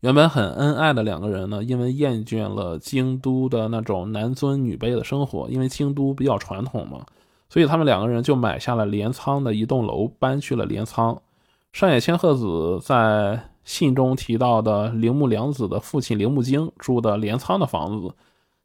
[0.00, 7.06] 原本很恩爱的两个人呢，因为厌倦了京都的那种男尊女卑的生活，因为京都比较传统嘛，
[7.48, 11.16] 所以他们两个人就买下了镰仓的一栋楼，搬去了镰仓。
[11.74, 13.50] 上野千鹤子在。
[13.64, 18.14] 信中提到的铃木良子的父亲铃木京住的镰仓的房子，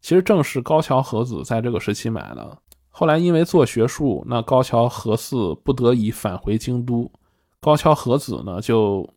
[0.01, 2.57] 其实正是高桥和子在这个时期买的。
[2.89, 7.10] 后来因为做学术，那高桥和嗣不得已返回京都，
[7.62, 9.10] 高桥和子呢就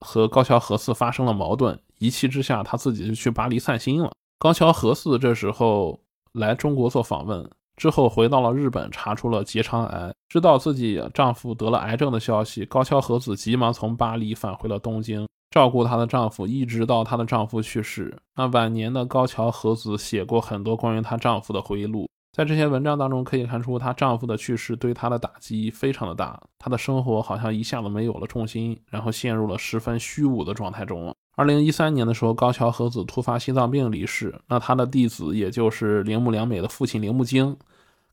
[0.00, 4.10] 和高桥和嗣发生了矛盾，一气之下他自己就去巴黎散心了。
[4.40, 6.00] 高桥和嗣这时候
[6.32, 7.48] 来中国做访问。
[7.82, 10.14] 之后回到了日本，查出了结肠癌。
[10.28, 18.16] 知道自己丈夫得了癌症的消息，高桥和子急忙从巴黎返回了东京，照顾她的丈夫，一直到她的丈夫去世。
[18.36, 31.12] 那晚年的高桥和子写过很多关于她丈夫的回忆录，在这些文章当中可以看出，她丈夫的去世对她的打击非常的大，她的生活好像一下子没有了重心，然后陷入了十分虚无的状态中。
[31.34, 34.38] 二零一三年的时候，高桥和子突发心脏病离世。
[34.46, 37.56] 那他的弟子，也就是铃木良美的父亲铃木京，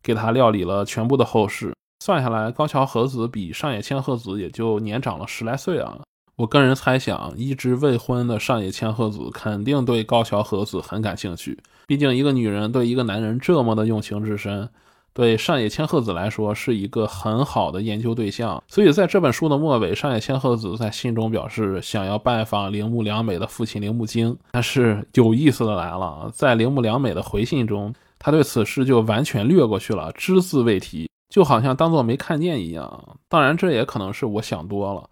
[0.04, 1.74] 给他料理了全部的后事。
[2.04, 6.00] 算下来，高桥和子比上野千鹤子也就年长了十来岁啊。
[6.38, 11.60] 我个人猜想，一直未婚的上野千鹤子肯定对高桥和子很感兴趣。
[11.86, 14.70] 毕竟，一个女人对一个男人这么的用情至深。
[15.12, 24.38] 对上野千鹤子来说是一个很好的研究对象，所以在这本书的末尾，上野千鹤子在信中表示想要拜访铃木良美的父亲铃木京。
[24.52, 33.18] 但是有意思的来了，在铃木良美的回信中，他对此事就完全略过去了，只字未提，就好像当做没看见一样。
[33.28, 35.10] 当然，这也可能是我想多了。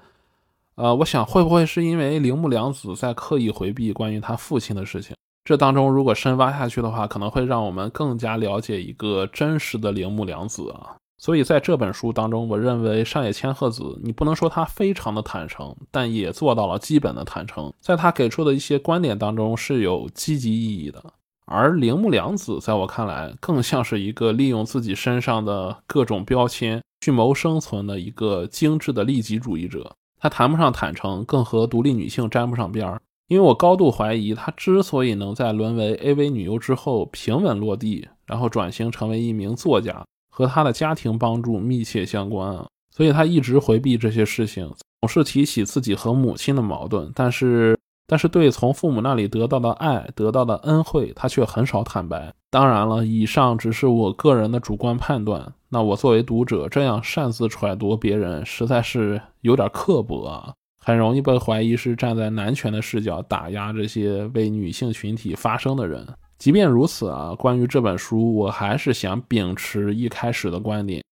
[0.75, 5.15] 呃，我想会不会是因为铃木良子在刻意回避关于他父亲的事情？
[5.43, 10.97] 这当中，如果深挖下去的话，可能会让我们更加了解一个真实的铃木良子啊。
[11.17, 17.73] 所以在这本书当中，我认为上野千鹤子，你不能说他非常的坦诚，但也做到了基本的坦诚。
[17.79, 21.03] 在他给出的一些观点当中是有积极意义的。
[21.49, 29.95] 而铃木良子在我看来，更像是一个利用自己身上的各种标签去谋生存的一个精致的利己主义者。
[30.19, 33.01] 他谈不上坦诚，更和独立女性沾不上边儿。
[33.29, 42.67] 因为我高度怀疑，她之所以能在沦为 AV 女优之后平稳落地，然后转型成为一名作家，和她的家庭帮助密切相关啊。
[42.89, 47.77] 所以她一直回避这些事情，总是提起自己和母亲的矛盾，但是，
[48.07, 52.33] 但是对从父母那里得到的爱、得到的恩惠，他却很少坦白。
[52.49, 55.53] 当然了，以上只是我个人的主观判断。
[55.69, 60.53] 那我作为读者，这样擅自揣度别人，实在是有点刻薄啊。
[60.79, 66.07] 很容易被怀疑是站在男权的视角打压这些为女性群体发声的人。
[66.37, 71.03] 即便如此啊，关于这本书，我还是想秉持一开始的观点，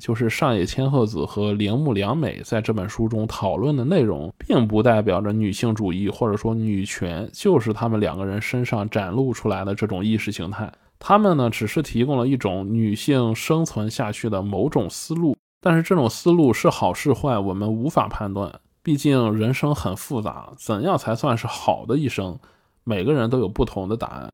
[0.00, 10.72] 就是上野千鹤子和铃木良美在这本书中讨论的内容，并不代表着女性主义或者说女权就是他们两个人身上展露出来的这种意识形态。
[10.98, 18.52] 他们呢，只是提供了一种女性生存下去的某种思路，但是这种思路是好是坏，我们无法判断。
[18.82, 22.38] 毕竟人生很复杂，怎样才算是好的一生？
[22.84, 24.30] 每个人都有不同的答案。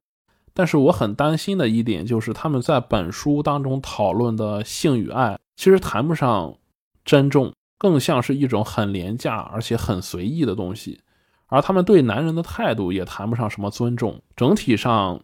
[0.55, 6.57] 但是我很担心的一点就是，他们在本书当中讨论的性与爱，其实谈不上
[7.05, 11.01] 珍重，更像是一种很廉价而且很随意的东西。
[11.47, 15.23] 而他们对男人的态度也谈不上什么尊重，整体上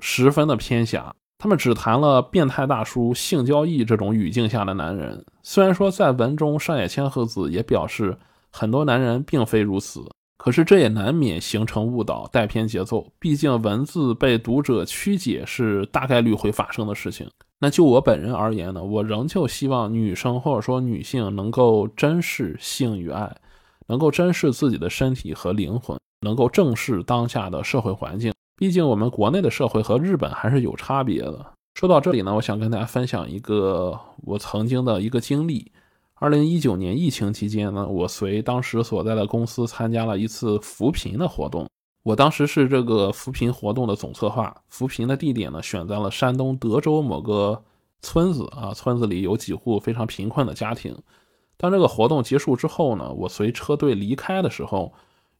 [0.00, 1.14] 十分的偏狭。
[1.38, 5.24] 他们只谈了变态大叔性交易这种语境下的男人。
[5.42, 8.16] 虽然说在文中上野千鹤子也表示。
[8.56, 10.00] 很多男人并非如此，
[10.44, 13.10] 可是这也难免形成误导、带偏节奏。
[13.18, 17.26] 毕竟文字被读者曲解是大概率会发生的事情。
[17.60, 23.34] 那就我本人而言呢，我仍旧希望女生或者说女性能够珍视性与爱，
[23.86, 28.30] 能够珍视自己的身体和灵魂，能够正视当下的社会环境。
[28.54, 31.52] 毕竟我们国内的社会和日本还是有差别的。
[31.72, 35.72] 说到这里呢，我想跟大家分享一个我曾经的一个经历。
[36.24, 41.68] 二零一九年疫情期间呢，我随当时所在的公司参加了一次扶贫的活动。
[42.02, 44.56] 我当时是这个扶贫活动的总策划。
[44.68, 47.62] 扶贫的地点呢，选在了山东德州某个
[48.00, 50.96] 村子啊，村子里有几户非常贫困的家庭。
[51.58, 54.94] 当这个活动结束之后呢，我随车队离开的时候，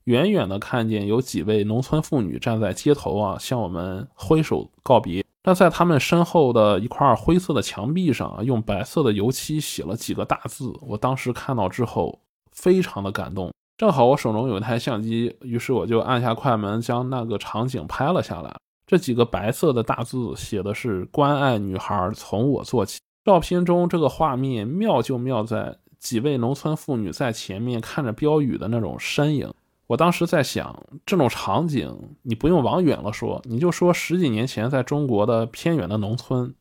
[0.04, 5.24] 远远的看见有几位农村妇女站在街头啊，向我们挥手告别。
[5.46, 10.72] 那在他们身后的一块灰色的墙壁上啊，用白色的油漆写了几个大字。
[10.80, 12.18] 我当时看到之后，
[12.50, 13.52] 非常的感动。
[13.76, 18.56] 正好我手中有一台相机，于是我就按下快门，将那个场景拍了下来。
[18.86, 22.98] 这几个白色的大字写的是“关爱女孩，从我做起”。
[23.24, 29.52] 照片中这个画面妙就妙在几位农村妇女在前面看着标语的那种身影。
[29.94, 36.52] 我当时在想，这种场景你不用往远了说，你就说十几年前在中国的偏远的农村，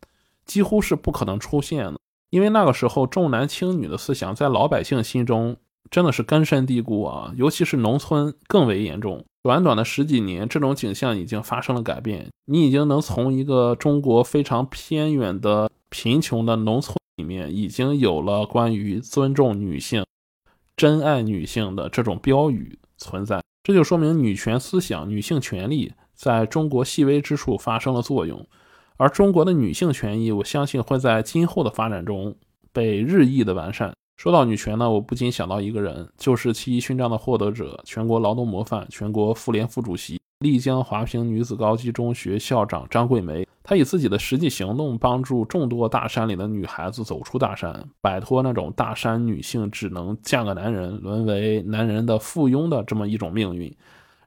[0.45, 5.57] 几乎是不可能出现的，因为那个时候重男轻女的思想在老百姓心中
[5.89, 9.25] 真的是根深蒂固啊，尤其是农村更为严重。
[9.41, 12.27] 短短的十几年，这种景象已经发生了改变。
[12.45, 20.05] 你已经能从一个中国非常偏远的贫穷的农村里面，已经有了关于尊重女性、
[20.77, 23.41] 珍爱女性的这种标语存在。
[23.63, 28.45] 这就说明女权思想、女性权利在中国细微之处发生了作用。
[28.97, 32.35] 而中国的女性权益，我相信会在今后的发展中
[32.71, 33.93] 被日益的完善。
[34.17, 43.47] 说到女权呢，我不禁想到一个人，就是七一勋章的获得者、全国劳动模范、全国妇联副主席、丽江华坪女子高级中学校长张桂梅。
[43.63, 53.75] 她以自己的实际行动，帮助众多大山里的女孩子走出大山，摆脱那种大山女性只能嫁个男人，沦为男人的附庸的这么一种命运，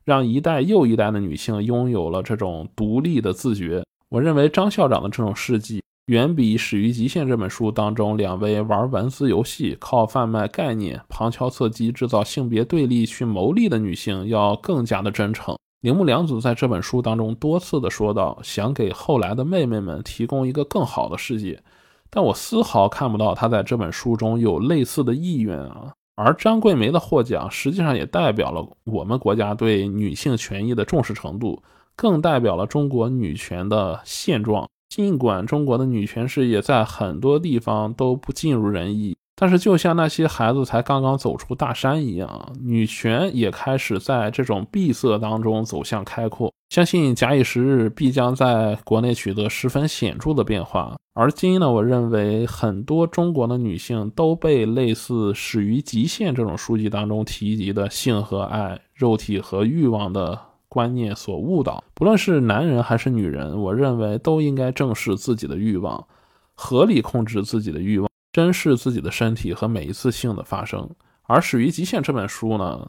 [0.05, 3.85] 让一代又一代的女性拥有了这种独立的自觉。
[4.09, 5.83] 我认为张校长的这种事迹。
[6.07, 15.59] 远比《始于极限》这本书当中两位玩文字游戏、靠贩卖概念、旁敲侧击制造性别对立去牟利的女性要更加的真诚。
[15.81, 21.63] 铃木良子在这本书当中多次的说到，想给后来的妹妹们提供一个更好的世界，
[22.11, 25.93] 但我丝毫看不到他在这本书中有类似的意愿啊。
[26.17, 31.63] 而张桂梅的获奖，实际上也代表了我们国家对女性权益的重视程度，
[31.95, 34.67] 更代表了中国女权的现状。
[34.89, 46.51] 尽管中国的女权事业在很多地方都不尽如人意，但是就像那些孩子才刚刚走出大山一样，女权也开始在这种闭塞当中走向开阔。
[46.71, 50.97] 相信假以时日，必将在国内取得十分显著的变化。
[51.15, 60.41] 而今呢，我认为很多中国的女性都被类似《始于极限》这种书籍当中提及的性和爱、肉体和欲望的。
[60.69, 66.07] 观念所误导，不论是男人还是女人，我认为都应该正视自己的欲望，
[66.55, 70.91] 合理控制自己的欲望，珍视自己的身体和每一次性的发生。
[71.23, 72.87] 而《始于极限》这本书呢，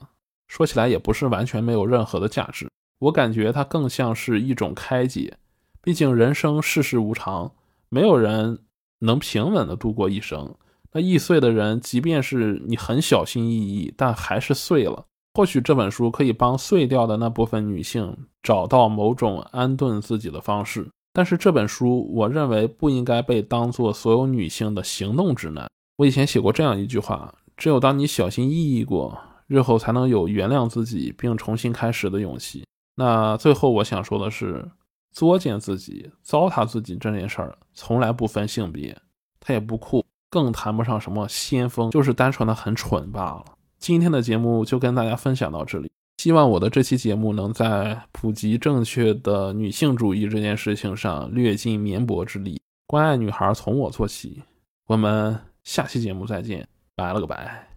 [0.49, 2.69] 说起来也不是完全没有任何的价值，
[2.99, 5.37] 我感觉它更像是一种开解。
[5.81, 7.53] 毕竟人生世事无常，
[7.87, 8.59] 没有人
[8.99, 10.53] 能平稳的度过一生。
[10.91, 15.05] 那易碎的人，即便是你很小心翼翼，但还是碎了。
[15.33, 25.67] 或许这本书可以帮碎掉的那部分女性找到某种安顿自己的方式，但是这本书我认为不应该被当做所有女性的行动指南。
[25.95, 32.63] 我以前写过这样一句话：只有当你小心翼翼过，日后才能有原谅自己并重新开始的勇气。
[32.97, 34.69] 那最后我想说的是，
[35.11, 38.95] 作践自己、糟蹋自己这件事儿从来不分性别，
[39.39, 43.43] 它也不酷，更谈不上什么先锋，就是单纯的很蠢罢了。
[43.79, 52.59] 今天的节目就跟大家分享到这里，希望我的这期节目能在普及正确的女性主义这件事情上略尽绵薄之力。
[52.87, 54.41] 关爱女孩从我做起，
[54.87, 57.76] 我们下期节目再见，拜了个拜。